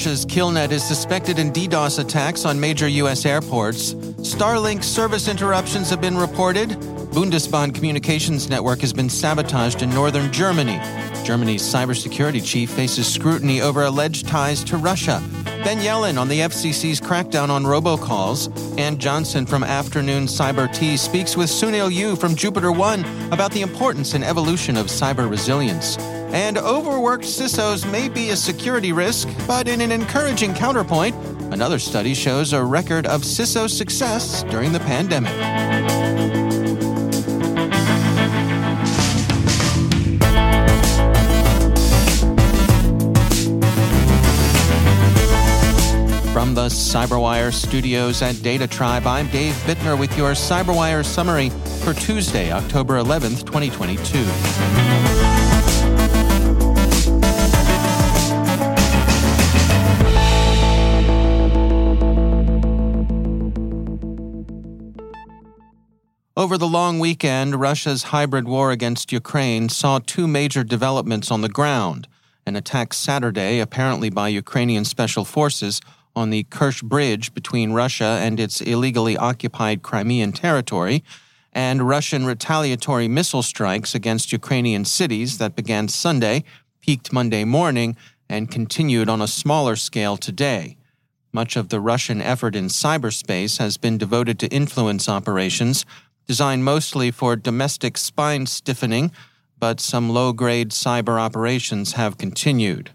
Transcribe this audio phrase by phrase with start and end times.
[0.00, 3.26] Russia's Killnet is suspected in DDoS attacks on major U.S.
[3.26, 3.92] airports.
[3.92, 6.70] Starlink service interruptions have been reported.
[7.10, 10.80] Bundesbahn communications network has been sabotaged in northern Germany.
[11.22, 15.22] Germany's cybersecurity chief faces scrutiny over alleged ties to Russia.
[15.64, 18.48] Ben Yelin on the FCC's crackdown on robocalls.
[18.78, 23.60] Ann Johnson from Afternoon Cyber Tea speaks with Sounil Yu from Jupiter One about the
[23.60, 25.98] importance and evolution of cyber resilience.
[26.32, 31.16] And overworked CISOs may be a security risk, but in an encouraging counterpoint,
[31.52, 35.32] another study shows a record of CISO success during the pandemic.
[46.32, 51.50] From the CyberWire studios at Data Tribe, I'm Dave Bittner with your CyberWire summary
[51.84, 55.09] for Tuesday, October 11th, 2022.
[66.36, 71.48] Over the long weekend, Russia's hybrid war against Ukraine saw two major developments on the
[71.48, 72.06] ground
[72.46, 75.80] an attack Saturday, apparently by Ukrainian special forces,
[76.16, 81.04] on the Kerch Bridge between Russia and its illegally occupied Crimean territory,
[81.52, 86.44] and Russian retaliatory missile strikes against Ukrainian cities that began Sunday,
[86.80, 87.96] peaked Monday morning,
[88.28, 90.76] and continued on a smaller scale today.
[91.32, 95.84] Much of the Russian effort in cyberspace has been devoted to influence operations
[96.30, 99.10] designed mostly for domestic spine stiffening,
[99.58, 102.92] but some low grade cyber operations have continued.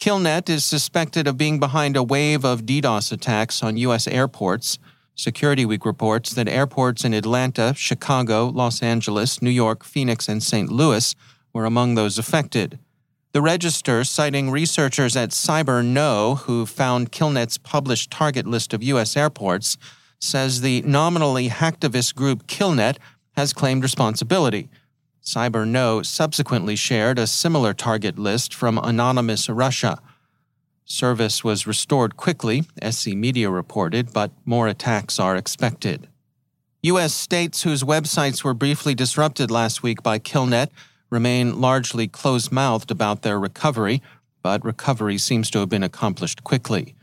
[0.00, 4.08] Killnet is suspected of being behind a wave of DDoS attacks on U.S.
[4.08, 4.80] airports.
[5.14, 10.68] Security Week reports that airports in Atlanta, Chicago, Los Angeles, New York, Phoenix, and St.
[10.72, 11.14] Louis
[11.52, 12.80] were among those affected.
[13.30, 19.16] The Register, citing researchers at CyberKnow who found Killnet's published target list of U.S.
[19.16, 19.78] airports,
[20.26, 22.98] says the nominally hacktivist group Killnet
[23.36, 24.68] has claimed responsibility.
[25.22, 29.98] CyberKnow subsequently shared a similar target list from Anonymous Russia.
[30.84, 36.08] Service was restored quickly, SC Media reported, but more attacks are expected.
[36.82, 37.12] U.S.
[37.12, 40.68] states whose websites were briefly disrupted last week by Killnet
[41.10, 44.00] remain largely close mouthed about their recovery,
[44.42, 46.94] but recovery seems to have been accomplished quickly.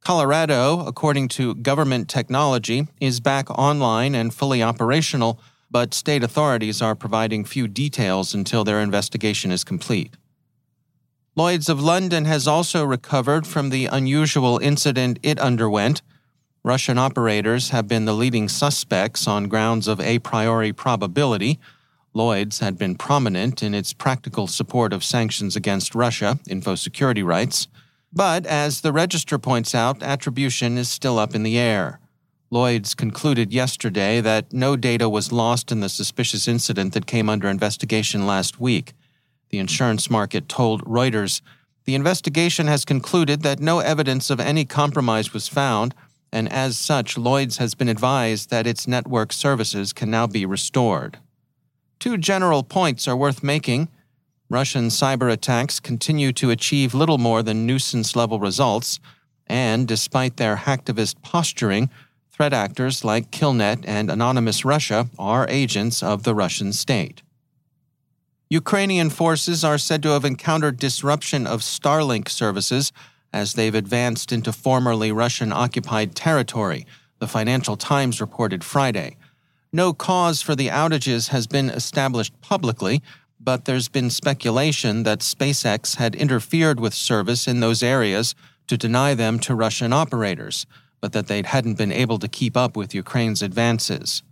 [0.00, 6.94] Colorado, according to government technology, is back online and fully operational, but state authorities are
[6.94, 10.16] providing few details until their investigation is complete.
[11.36, 16.02] Lloyds of London has also recovered from the unusual incident it underwent.
[16.64, 21.60] Russian operators have been the leading suspects on grounds of a priori probability.
[22.12, 27.68] Lloyds had been prominent in its practical support of sanctions against Russia, info security writes.
[28.12, 32.00] But as the Register points out, attribution is still up in the air.
[32.50, 37.48] Lloyds concluded yesterday that no data was lost in the suspicious incident that came under
[37.48, 38.94] investigation last week.
[39.50, 41.42] The insurance market told Reuters
[41.84, 45.94] the investigation has concluded that no evidence of any compromise was found,
[46.30, 51.18] and as such, Lloyds has been advised that its network services can now be restored.
[51.98, 53.88] Two general points are worth making.
[54.50, 58.98] Russian cyber attacks continue to achieve little more than nuisance level results,
[59.46, 61.90] And despite their hacktivist posturing,
[62.30, 67.22] threat actors like Killnet and Anonymous Russia are agents of the Russian state.
[68.50, 72.92] Ukrainian forces are said to have encountered disruption of Starlink services
[73.32, 76.86] as they've advanced into formerly Russian occupied territory,
[77.18, 79.16] the Financial Times reported Friday.
[79.72, 83.02] No cause for the outages has been established publicly,
[83.40, 88.34] but there's been speculation that SpaceX had interfered with service in those areas
[88.66, 90.66] to deny them to Russian operators,
[91.00, 94.22] but that they hadn't been able to keep up with Ukraine's advances.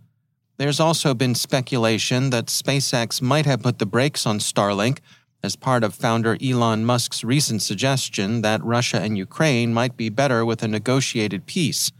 [0.57, 4.99] There's also been speculation that SpaceX might have put the brakes on Starlink
[5.43, 10.43] as part of founder Elon Musk's recent suggestion that Russia and Ukraine might be better
[10.43, 11.91] with a negotiated peace.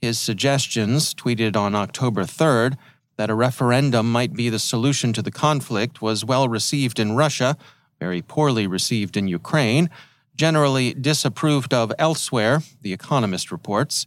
[0.00, 2.76] His suggestions, tweeted on October 3rd,
[3.18, 7.58] that a referendum might be the solution to the conflict was well received in Russia,
[8.00, 9.90] very poorly received in Ukraine,
[10.36, 14.06] generally disapproved of elsewhere, The Economist reports.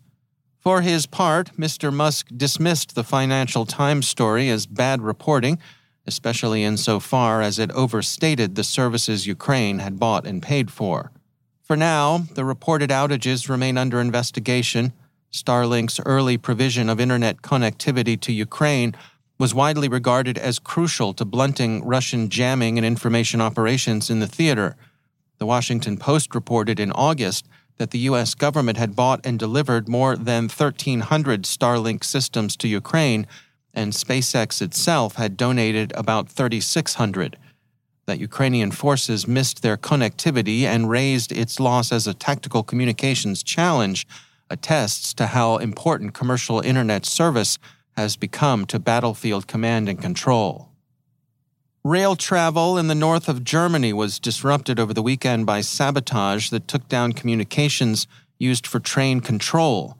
[0.59, 1.91] For his part, Mr.
[1.93, 5.59] Musk dismissed the Financial Times story as bad reporting,
[6.07, 11.11] especially insofar as it overstated the services Ukraine had bought and paid for.
[11.61, 14.93] For now, the reported outages remain under investigation.
[15.31, 18.95] Starlink's early provision of internet connectivity to Ukraine
[19.39, 24.75] was widely regarded as crucial to blunting Russian jamming and information operations in the theater.
[25.39, 27.47] The Washington Post reported in August
[27.77, 28.35] that the U.S.
[28.35, 33.25] government had bought and delivered more than 1,300 Starlink systems to Ukraine,
[33.73, 37.37] and SpaceX itself had donated about 3,600.
[38.05, 44.05] That Ukrainian forces missed their connectivity and raised its loss as a tactical communications challenge
[44.51, 47.57] attests to how important commercial internet service
[47.97, 50.69] has become to battlefield command and control.
[51.83, 56.67] Rail travel in the north of Germany was disrupted over the weekend by sabotage that
[56.67, 58.05] took down communications
[58.37, 59.97] used for train control.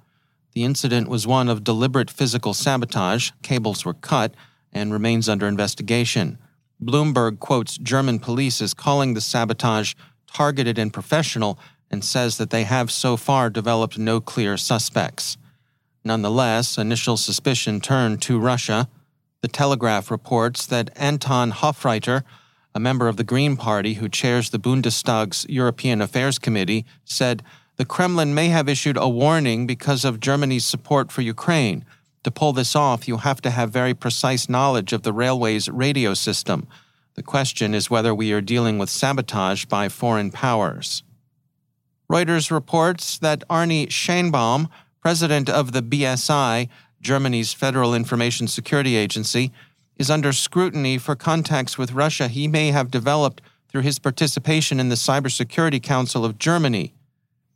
[0.54, 4.36] The incident was one of deliberate physical sabotage, cables were cut,
[4.72, 6.38] and remains under investigation.
[6.84, 9.94] Bloomberg quotes German police as calling the sabotage
[10.32, 11.60] targeted and professional
[11.92, 15.38] and says that they have so far developed no clear suspects.
[16.04, 18.90] Nonetheless, initial suspicion turned to Russia.
[19.42, 22.24] The Telegraph reports that Anton Hofreiter,
[22.74, 27.44] a member of the Green Party who chairs the Bundestag's European Affairs Committee, said
[27.76, 31.84] the Kremlin may have issued a warning because of Germany's support for Ukraine.
[32.24, 36.14] To pull this off, you have to have very precise knowledge of the railway's radio
[36.14, 36.68] system.
[37.16, 41.04] The question is whether we are dealing with sabotage by foreign powers.
[42.12, 44.68] Reuters reports that Arne Schönbohm,
[45.00, 46.68] president of the BSI,
[47.00, 49.54] Germany's Federal Information Security Agency,
[49.96, 54.90] is under scrutiny for contacts with Russia he may have developed through his participation in
[54.90, 56.94] the Cybersecurity Council of Germany.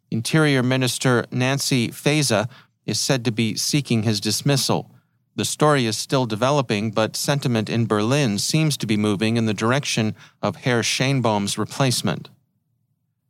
[0.09, 2.47] Interior Minister Nancy Faeser
[2.85, 4.89] is said to be seeking his dismissal.
[5.35, 9.53] The story is still developing, but sentiment in Berlin seems to be moving in the
[9.53, 12.29] direction of Herr Schönbohm's replacement.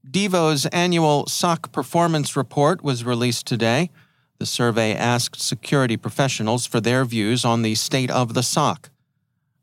[0.09, 3.89] Devo's annual SOC performance report was released today.
[4.37, 8.89] The survey asked security professionals for their views on the state of the SOC.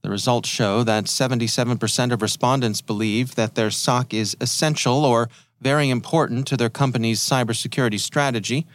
[0.03, 5.29] The results show that 77% of respondents believe that their SOC is essential or
[5.61, 8.67] very important to their company's cybersecurity strategy.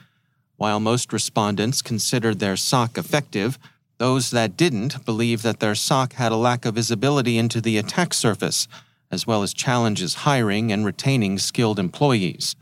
[0.56, 3.60] While most respondents considered their SOC effective,
[3.98, 8.14] those that didn't believe that their SOC had a lack of visibility into the attack
[8.14, 8.68] surface,
[9.12, 12.56] as well as challenges hiring and retaining skilled employees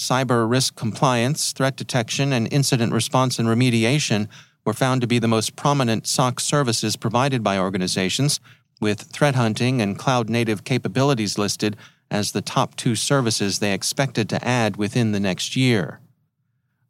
[0.00, 4.28] cyber risk compliance, threat detection, and incident response and remediation
[4.64, 8.40] were found to be the most prominent SOC services provided by organizations,
[8.80, 11.76] with threat hunting and cloud native capabilities listed
[12.10, 16.00] as the top two services they expected to add within the next year.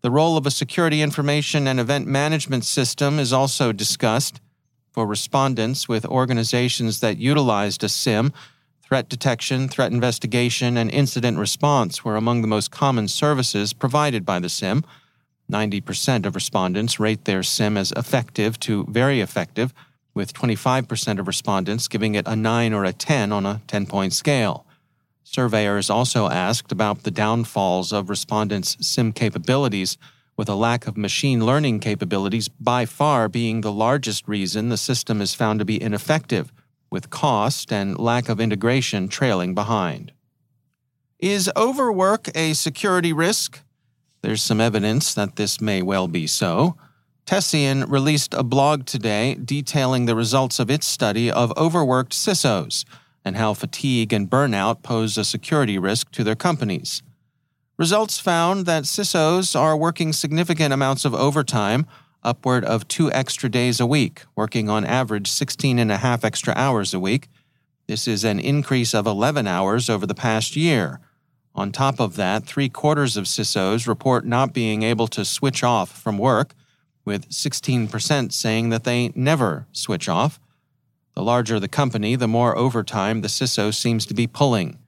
[0.03, 4.41] The role of a security information and event management system is also discussed.
[4.93, 8.33] For respondents with organizations that utilized a SIEM,
[8.91, 14.41] Threat detection, threat investigation, and incident response were among the most common services provided by
[14.41, 14.85] the SIEM.
[15.49, 19.73] 90% of respondents rate their SIEM as effective to very effective,
[20.13, 24.13] with 25% of respondents giving it a 9 or a 10 on a 10 point
[24.13, 24.67] scale.
[25.23, 29.99] Surveyors also asked about the downfalls of respondents' SIEM capabilities,
[30.37, 35.21] with a lack of machine learning capabilities by far being the largest reason the system
[35.21, 36.53] is found to be ineffective
[36.91, 40.13] with cost and lack of integration trailing behind.
[41.19, 43.61] Is overwork a security risk?
[44.23, 46.77] There's some evidence that this may well be so.
[47.27, 52.85] Tessian released a blog today detailing the results of its study of overworked CISOs
[53.25, 57.03] and how fatigue and burnout pose a security risk to their companies.
[57.79, 61.87] Results found that CISOs are working significant amounts of overtime,
[62.23, 66.53] upward of two extra days a week, working on average 16 and a half extra
[66.55, 67.29] hours a week.
[67.87, 71.01] This is an increase of 11 hours over the past year.
[71.55, 75.91] On top of that, three quarters of CISOs report not being able to switch off
[75.91, 76.55] from work,
[77.05, 80.39] with 16% saying that they never switch off.
[81.15, 84.79] The larger the company, the more overtime the CISO seems to be pulling.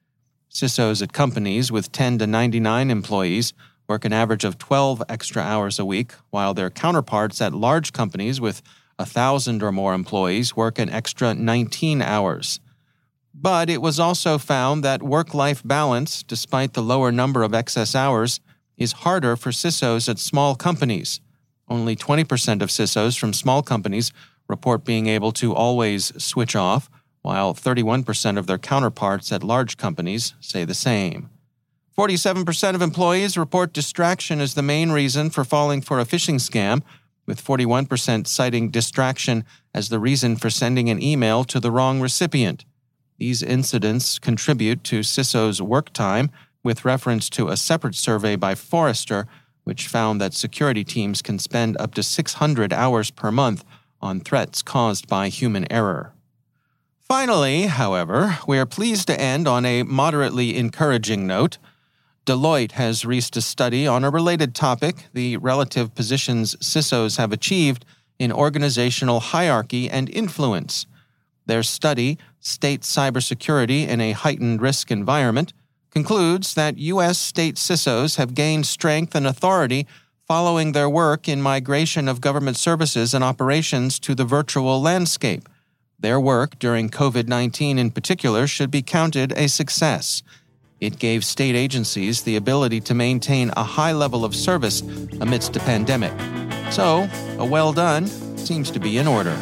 [0.51, 3.53] CISOs at companies with 10 to 99 employees
[3.89, 8.41] work an average of 12 extra hours a week, while their counterparts at large companies
[8.41, 8.63] with
[8.97, 12.61] 1,000 or more employees work an extra 19 hours.
[13.35, 17.95] But it was also found that work life balance, despite the lower number of excess
[17.95, 18.41] hours,
[18.77, 21.21] is harder for CISOs at small companies.
[21.69, 24.13] Only 20% of CISOs from small companies
[24.49, 26.91] report being able to always switch off,
[27.23, 31.31] while 31% of their counterparts at large companies say the same.
[31.97, 36.83] 47% of employees report distraction as the main reason for falling for a phishing scam,
[37.27, 39.45] with 41% citing distraction
[39.75, 42.65] as the reason for sending an email to the wrong recipient.
[43.19, 46.31] These incidents contribute to CISO's work time,
[46.65, 49.27] with reference to a separate survey by Forrester,
[49.65, 53.65] which found that security teams can spend up to 600 hours per month
[54.01, 56.13] on threats caused by human error.
[57.01, 61.59] Finally, however, we are pleased to end on a moderately encouraging note.
[62.25, 67.85] Deloitte has released a study on a related topic the relative positions CISOs have achieved
[68.19, 70.87] in organizational hierarchy and influence.
[71.47, 75.53] Their study, State Cybersecurity in a Heightened Risk Environment,
[75.91, 77.19] concludes that U.S.
[77.19, 79.89] state CISOs have gained strength and authority
[80.27, 85.49] following their work in migration of government services and operations to the virtual landscape.
[85.99, 90.23] Their work during COVID 19 in particular should be counted a success.
[90.83, 94.81] It gave state agencies the ability to maintain a high level of service
[95.21, 96.13] amidst a pandemic.
[96.73, 97.09] So,
[97.39, 99.37] a well done seems to be in order.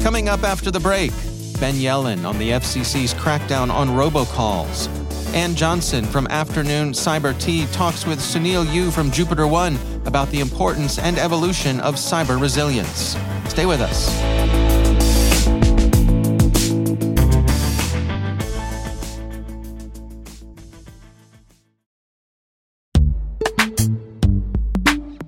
[0.00, 1.10] Coming up after the break,
[1.58, 5.01] Ben Yelin on the FCC's crackdown on robocalls.
[5.34, 10.40] Ann Johnson from Afternoon Cyber Tea talks with Sounil Yu from Jupiter One about the
[10.40, 13.16] importance and evolution of cyber resilience.
[13.48, 14.12] Stay with us.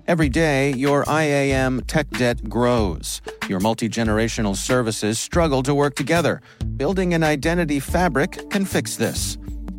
[0.06, 3.22] Every day, your IAM tech debt grows.
[3.48, 6.42] Your multi generational services struggle to work together.
[6.76, 9.38] Building an identity fabric can fix this.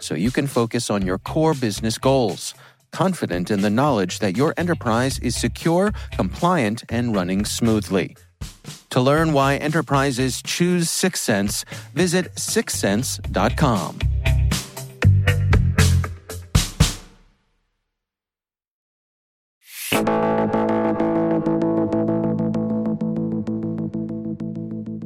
[0.00, 2.54] so you can focus on your core business goals.
[2.90, 8.16] Confident in the knowledge that your enterprise is secure, compliant, and running smoothly.
[8.90, 11.64] To learn why enterprises choose Syxsense,
[11.94, 13.98] visit syxsense.com.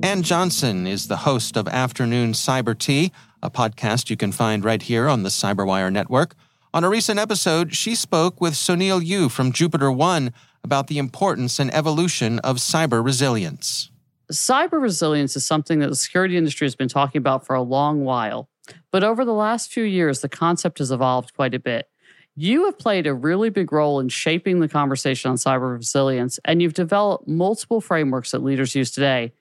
[0.03, 3.11] Ann Johnson is the host of Afternoon Cyber Tea,
[3.45, 6.35] a podcast you can find right here on the Cyberwire network.
[6.73, 10.33] On a recent episode, she spoke with Sounil Yu from Jupiter One
[10.65, 13.91] about the importance and evolution of cyber resilience.
[14.33, 18.03] Cyber resilience is something that the security industry has been talking about for a long
[18.03, 18.49] while.
[18.91, 21.91] But over the last few years, the concept has evolved quite a bit.
[22.35, 26.63] You have played a really big role in shaping the conversation on cyber resilience, and
[26.63, 29.35] you've developed multiple frameworks that leaders use today.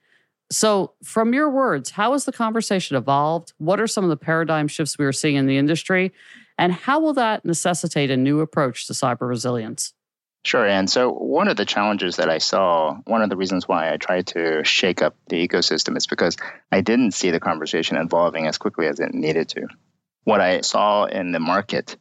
[0.50, 3.52] So, from your words, how has the conversation evolved?
[3.58, 6.12] What are some of the paradigm shifts we are seeing in the industry?
[6.58, 9.94] And how will that necessitate a new approach to cyber resilience?
[10.44, 10.66] Sure.
[10.66, 13.96] And so, one of the challenges that I saw, one of the reasons why I
[13.96, 16.36] tried to shake up the ecosystem is because
[16.70, 19.66] I didn't see the conversation evolving as quickly as it needed to.
[20.24, 21.96] What I saw in the market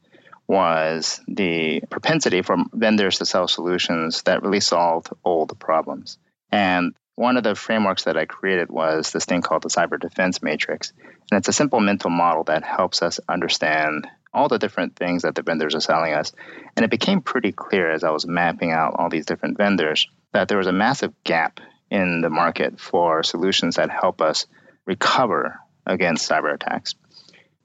[0.48, 6.18] was the propensity for vendors to sell solutions that really solved old problems.
[6.52, 10.42] And one of the frameworks that I created was this thing called the Cyber Defense
[10.42, 10.94] Matrix.
[11.32, 15.36] And it's a simple mental model that helps us understand all the different things that
[15.36, 16.32] the vendors are selling us.
[16.76, 20.48] And it became pretty clear as I was mapping out all these different vendors that
[20.48, 21.60] there was a massive gap
[21.92, 24.48] in the market for solutions that help us
[24.86, 26.96] recover against cyber attacks.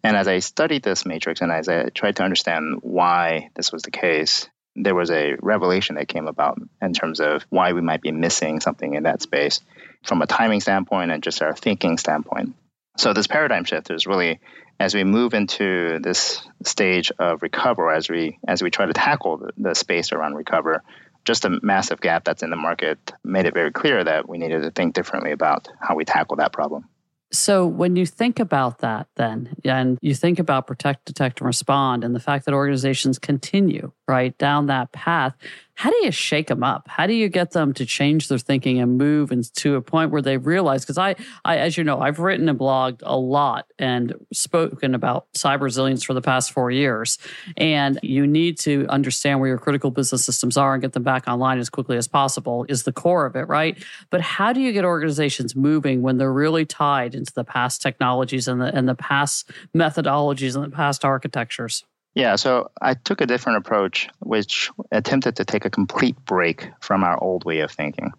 [0.04, 3.82] And as I studied this matrix and as I tried to understand why this was
[3.82, 4.48] the case,
[4.82, 8.60] there was a revelation that came about in terms of why we might be missing
[8.60, 9.60] something in that space
[10.04, 12.54] from a timing standpoint and just our thinking standpoint.
[12.96, 14.40] So this paradigm shift is really
[14.80, 19.38] as we move into this stage of recover, as we as we try to tackle
[19.38, 20.82] the, the space around recover,
[21.24, 24.62] just a massive gap that's in the market made it very clear that we needed
[24.62, 26.88] to think differently about how we tackle that problem.
[27.30, 32.02] So when you think about that, then, and you think about protect, detect, and respond,
[32.02, 35.34] and the fact that organizations continue right down that path,
[35.78, 36.88] how do you shake them up?
[36.88, 40.20] How do you get them to change their thinking and move to a point where
[40.20, 40.82] they realize?
[40.82, 45.32] Because I, I, as you know, I've written and blogged a lot and spoken about
[45.34, 47.16] cyber resilience for the past four years.
[47.56, 51.28] And you need to understand where your critical business systems are and get them back
[51.28, 53.80] online as quickly as possible is the core of it, right?
[54.10, 58.48] But how do you get organizations moving when they're really tied into the past technologies
[58.48, 61.84] and the and the past methodologies and the past architectures?
[62.18, 67.04] Yeah, so I took a different approach, which attempted to take a complete break from
[67.04, 68.10] our old way of thinking.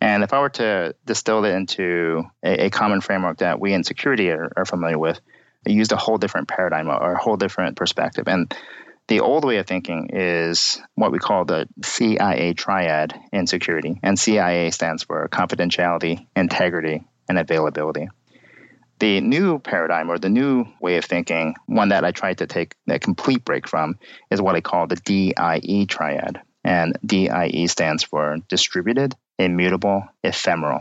[0.00, 3.84] And if I were to distill it into a, a common framework that we in
[3.84, 5.20] security are, are familiar with,
[5.68, 8.26] I used a whole different paradigm or a whole different perspective.
[8.26, 8.54] And
[9.06, 14.00] the old way of thinking is what we call the CIA triad in security.
[14.02, 18.08] And CIA stands for confidentiality, integrity, and availability.
[18.98, 22.74] The new paradigm or the new way of thinking, one that I tried to take
[22.88, 23.98] a complete break from,
[24.30, 26.40] is what I call the DIE triad.
[26.64, 30.80] And DIE stands for distributed, immutable, ephemeral.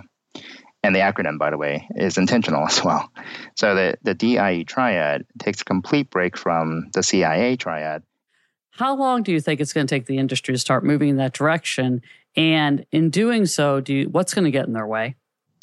[0.82, 3.12] And the acronym, by the way, is intentional as well.
[3.56, 8.04] So the, the DIE triad takes a complete break from the CIA triad.
[8.72, 11.18] How long do you think it's going to take the industry to start moving in
[11.18, 12.02] that direction?
[12.36, 15.16] And in doing so, do you, what's going to get in their way?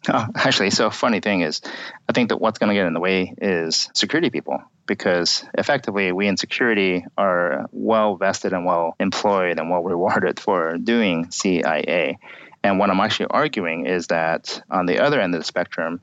[0.12, 1.60] Oh, actually, so funny thing is,
[2.08, 6.10] I think that what's going to get in the way is security people because effectively
[6.10, 12.18] we in security are well vested and well employed and well rewarded for doing CIA.
[12.64, 16.00] And what I'm actually arguing is that on the other end of the spectrum,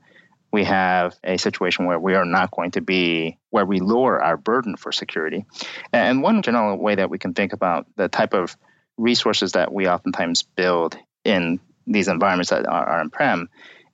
[0.50, 4.36] we have a situation where we are not going to be where we lower our
[4.36, 5.44] burden for security.
[5.92, 8.56] And one general way that we can think about the type of
[8.96, 13.48] resources that we oftentimes build in these environments that are, are on-prem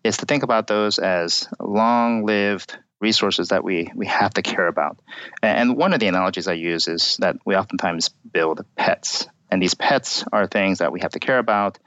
[0.06, 4.98] is to think about those as long-lived resources that we we have to care about.
[5.42, 9.74] And one of the analogies I use is that we oftentimes build pets, and these
[9.74, 11.78] pets are things that we have to care about.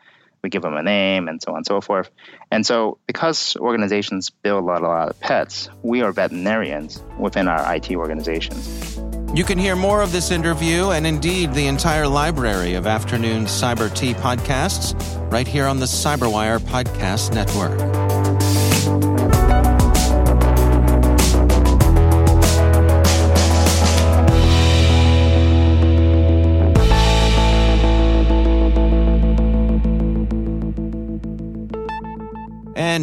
[0.42, 2.10] We give them a name and so on and so forth.
[2.50, 7.50] And so, because organizations build a lot, a lot of pets, we are veterinarians within
[7.50, 8.98] our IT organizations.
[9.36, 13.94] You can hear more of this interview and indeed the entire library of afternoon Cyber
[13.94, 14.96] Tea podcasts
[15.32, 18.09] right here on the Cyberwire Podcast Network.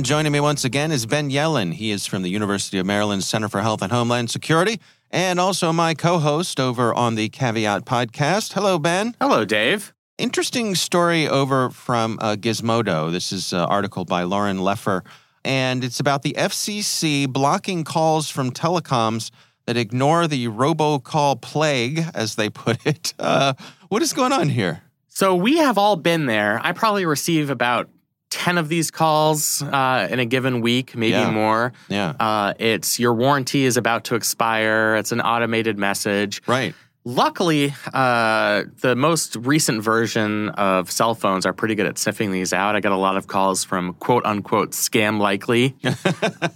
[0.06, 1.74] Joining me once again is Ben Yelin.
[1.74, 5.72] He is from the University of Maryland Center for Health and Homeland Security and also
[5.72, 8.52] my co host over on the Caveat podcast.
[8.52, 9.16] Hello, Ben.
[9.20, 9.92] Hello, Dave.
[10.16, 13.10] Interesting story over from uh, Gizmodo.
[13.10, 15.02] This is an article by Lauren Leffer,
[15.44, 19.32] and it's about the FCC blocking calls from telecoms
[19.66, 23.12] that ignore the robocall plague, as they put it.
[23.18, 23.54] Uh,
[23.88, 24.82] what is going on here?
[25.08, 26.60] So, we have all been there.
[26.62, 27.88] I probably receive about
[28.36, 31.30] 10 of these calls uh, in a given week, maybe Yeah.
[31.30, 31.72] more.
[31.88, 32.10] Yeah.
[32.20, 34.96] Uh, it's your warranty is about to expire.
[34.96, 36.42] It's an automated message.
[36.46, 36.74] right.
[37.08, 42.52] Luckily, uh, the most recent version of cell phones are pretty good at sniffing these
[42.52, 42.74] out.
[42.74, 45.76] I get a lot of calls from quote unquote scam likely,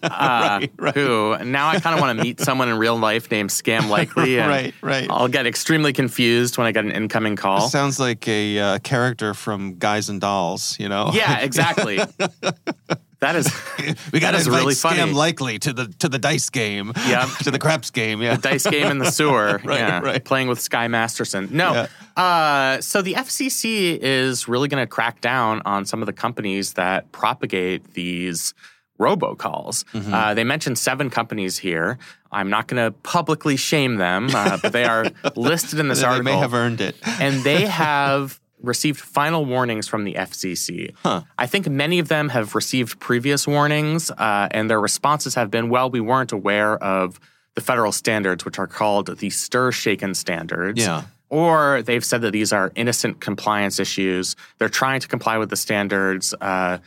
[0.02, 0.94] uh, right.
[0.96, 4.40] who now I kind of want to meet someone in real life named Scam Likely.
[4.40, 5.06] and Right, right.
[5.08, 7.68] I'll get extremely confused when I get an incoming call.
[7.68, 11.12] Sounds like a uh, character from Guys and Dolls, you know?
[11.14, 12.00] yeah, exactly.
[13.20, 13.52] that is
[14.12, 15.12] we got to really Scam funny.
[15.12, 16.92] Likely to the to the dice game.
[17.06, 17.30] Yeah.
[17.42, 18.22] to the craps game.
[18.22, 18.36] Yeah.
[18.36, 19.60] dice game in the sewer.
[19.70, 20.24] Right, yeah, right.
[20.24, 21.48] Playing with Sky Masterson.
[21.52, 21.86] No.
[22.16, 26.72] Uh, so the FCC is really going to crack down on some of the companies
[26.72, 28.54] that propagate these
[28.98, 29.84] robocalls.
[29.92, 30.12] Mm-hmm.
[30.12, 31.98] Uh, they mentioned seven companies here.
[32.32, 35.06] I'm not going to publicly shame them, uh, but they are
[35.36, 36.24] listed in this they article.
[36.24, 36.96] They may have earned it.
[37.20, 40.94] and they have received final warnings from the FCC.
[41.38, 45.68] I think many of them have received previous warnings, uh, and their responses have been,
[45.68, 47.18] "Well, we weren't aware of
[47.54, 51.02] the federal standards, which are called the Stir Shaken standards." Yeah.
[51.28, 54.34] Or they've said that these are innocent compliance issues.
[54.58, 56.34] They're trying to comply with the standards.
[56.40, 56.78] Uh,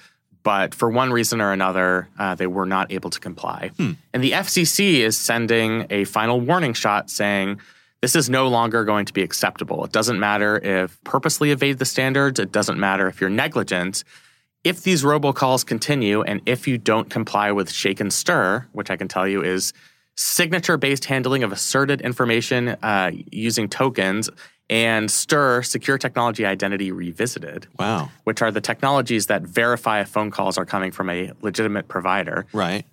[0.43, 3.71] but for one reason or another, uh, they were not able to comply.
[4.13, 7.61] And the FCC is sending a final warning shot saying
[8.03, 9.85] this is no longer going to be acceptable.
[9.85, 14.03] It doesn't matter if purposely evade the standards, it doesn't matter if you're negligent.
[14.65, 18.97] If these robocalls continue and if you don't comply with shake and stir, which I
[18.97, 19.71] can tell you is
[20.17, 24.29] signature based handling of asserted information uh, using tokens,
[24.69, 28.09] and stir secure technology identity revisited Wow.
[28.25, 32.47] which are the technologies that verify if phone calls are coming from a legitimate provider.
[32.51, 32.85] Right.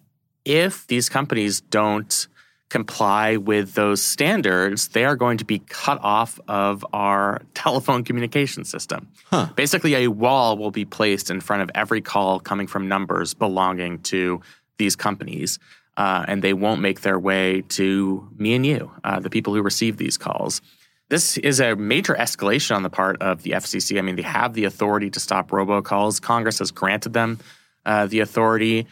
[0.44, 2.28] If these companies don't
[2.70, 8.64] comply with those standards, they are going to be cut off of our telephone communication
[8.64, 9.08] system.
[9.54, 13.98] Basically, a wall will be placed in front of every call coming from numbers belonging
[14.02, 14.40] to
[14.78, 15.58] these companies.
[15.96, 19.60] Uh, and they won't make their way to me and you, uh, the people who
[19.60, 20.62] receive these calls.
[21.10, 23.98] This is a major escalation on the part of the FCC.
[23.98, 26.22] I mean, they have the authority to stop robocalls.
[26.22, 27.40] Congress has granted them
[27.84, 28.86] uh, the authority.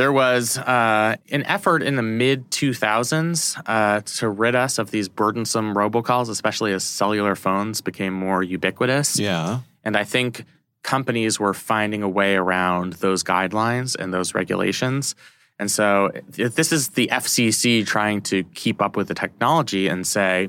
[0.00, 5.10] There was uh, an effort in the mid 2000s uh, to rid us of these
[5.10, 9.18] burdensome robocalls, especially as cellular phones became more ubiquitous.
[9.18, 9.60] Yeah.
[9.84, 10.46] And I think
[10.82, 15.14] companies were finding a way around those guidelines and those regulations.
[15.58, 20.06] And so if this is the FCC trying to keep up with the technology and
[20.06, 20.48] say,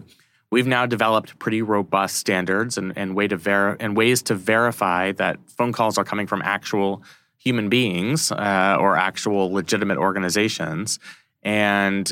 [0.49, 5.11] we've now developed pretty robust standards and, and, way to ver- and ways to verify
[5.11, 7.03] that phone calls are coming from actual
[7.43, 10.99] human beings uh, or actual legitimate organizations.
[11.41, 12.11] And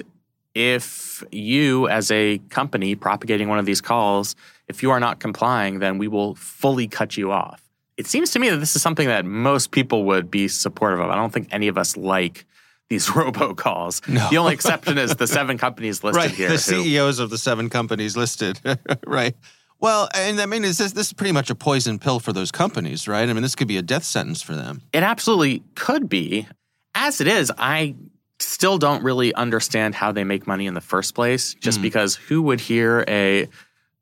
[0.56, 4.36] if you, as a company propagating one of these calls,
[4.68, 7.62] if you are not complying, then we will fully cut you off.
[7.96, 11.10] It seems to me that this is something that most people would be supportive of.
[11.10, 12.46] I don't think any of us like
[12.90, 14.02] these robocalls.
[14.30, 16.32] The only exception is the seven companies listed right.
[16.32, 16.48] here.
[16.48, 18.60] The who- CEOs of the seven companies listed.
[19.06, 19.36] right.
[19.80, 22.52] Well, and I mean, is this this is pretty much a poison pill for those
[22.52, 23.28] companies, right?
[23.28, 24.82] I mean, this could be a death sentence for them.
[24.92, 26.48] It absolutely could be.
[26.96, 27.96] As it is, I
[28.40, 31.54] still don't really understand how they make money in the first place.
[31.56, 31.84] Just hmm.
[31.84, 33.48] because who would hear a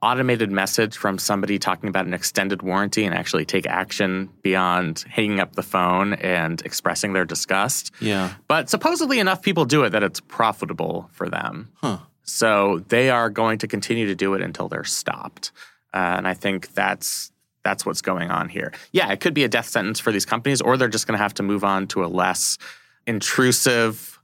[0.01, 5.39] automated message from somebody talking about an extended warranty and actually take action beyond hanging
[5.39, 7.91] up the phone and expressing their disgust?
[7.99, 8.33] Yeah.
[8.47, 11.71] But supposedly enough people do it that it's profitable for them.
[11.75, 11.99] Huh.
[12.27, 15.51] So they are going to continue to do it until they're stopped.
[15.93, 17.31] Uh, and I think that's
[17.63, 18.71] that's what's going on here.
[18.93, 21.23] Yeah, it could be a death sentence for these companies, or they're just going to
[21.23, 22.57] have to move on to a less
[23.05, 24.19] intrusive,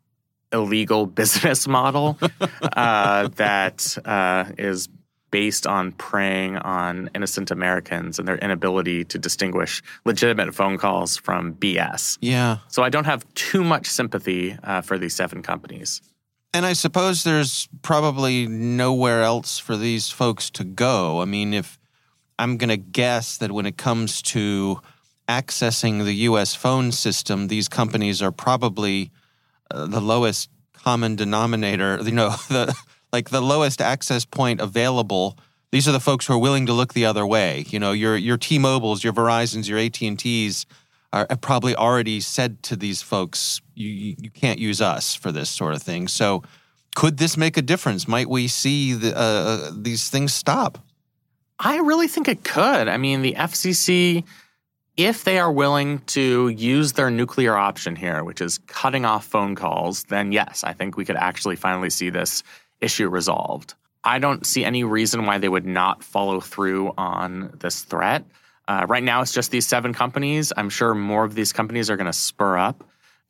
[0.54, 2.18] illegal business model
[2.62, 4.88] uh, that uh, is
[5.30, 11.56] based on preying on innocent Americans and their inability to distinguish legitimate phone calls from
[11.56, 12.20] BS.
[12.22, 12.60] Yeah.
[12.68, 16.02] So I don't have too much sympathy uh, for these seven companies.
[16.54, 21.20] And I suppose there's probably nowhere else for these folks to go.
[21.20, 21.80] I mean, if
[22.38, 24.80] I'm going to guess that when it comes to
[25.28, 29.12] accessing the US phone system, these companies are probably
[29.72, 32.76] uh, the lowest common denominator, you know, the
[33.12, 35.38] like the lowest access point available.
[35.72, 37.66] These are the folks who are willing to look the other way.
[37.70, 40.66] You know, your your T-Mobiles, your Verizons, your AT&Ts
[41.14, 45.76] are probably already said to these folks, you, you can't use us for this sort
[45.76, 46.08] of thing.
[46.08, 46.44] So,
[46.96, 48.08] could this make a difference?
[48.08, 50.78] Might we see the, uh, these things stop?
[51.60, 52.88] I really think it could.
[52.88, 54.24] I mean, the FCC,
[54.98, 59.56] if they are willing to use their nuclear option here, which is cutting off phone
[59.56, 62.44] calls, then yes, I think we could actually finally see this
[62.82, 63.74] issue resolved.
[64.04, 68.26] I don't see any reason why they would not follow through on this threat.
[68.68, 70.54] Uh, right now, it's just these seven companies.
[70.56, 72.84] I'm sure more of these companies are going to spur up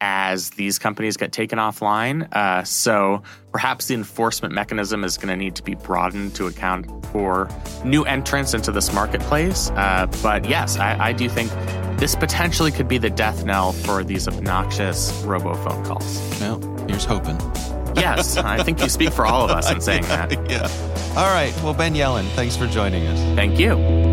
[0.03, 2.31] as these companies get taken offline.
[2.33, 7.05] Uh, so perhaps the enforcement mechanism is going to need to be broadened to account
[7.07, 7.49] for
[7.85, 9.69] new entrants into this marketplace.
[9.71, 11.49] Uh, but yes, I, I, do think
[11.97, 16.19] this potentially could be the death knell for these obnoxious robophone calls.
[16.41, 17.39] Well, here's hoping.
[17.95, 20.31] yes, I think you speak for all of us in saying that.
[20.49, 20.67] yeah.
[21.15, 21.53] All right.
[21.63, 23.19] Well, Ben Yelin, thanks for joining us.
[23.35, 24.12] Thank you.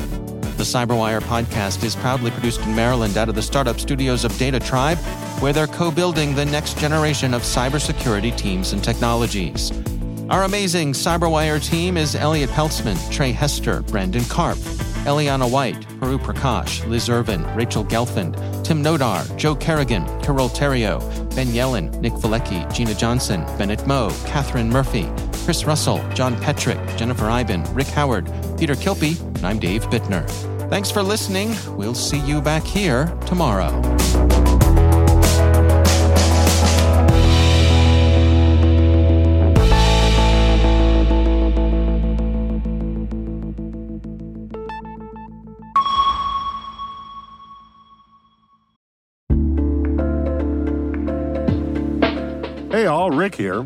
[0.61, 4.59] The Cyberwire podcast is proudly produced in Maryland out of the startup studios of Data
[4.59, 4.99] Tribe,
[5.39, 9.71] where they're co building the next generation of cybersecurity teams and technologies.
[10.29, 14.61] Our amazing Cyberwire team is Elliott Peltzman, Tre Hester, Brandon Karpf,
[15.05, 21.01] Eliana White, Puru Prakash, Liz Irvin, Rachel Gelfand, Tim Nodar, Joe Carrigan, Carole Theriault,
[21.35, 25.09] Ben Yelin, Nick Veliky, Gina Johnson, Bennett Moe, Catherine Murphy,
[25.43, 30.50] Chris Russell, John Petrik, Jennifer Eiben, Rick Howard, Peter Kilpe, and I'm Dave Bittner.
[30.71, 31.53] Thanks for listening.
[31.75, 33.71] We'll see you back here tomorrow.
[52.71, 53.65] Hey all, Rick here.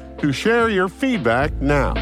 [0.21, 1.93] to share your feedback now.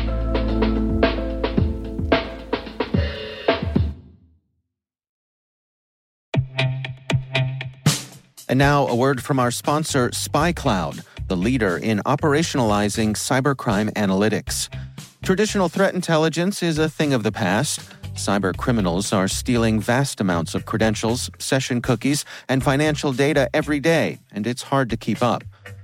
[8.50, 14.68] And now, a word from our sponsor, SpyCloud, the leader in operationalizing cybercrime analytics.
[15.22, 17.80] Traditional threat intelligence is a thing of the past.
[18.16, 24.18] Cyber criminals are stealing vast amounts of credentials, session cookies, and financial data every day,
[24.32, 25.44] and it's hard to keep up.